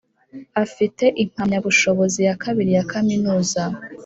[0.63, 3.63] afite impamyabushobozi ya kabiri ya kaminuza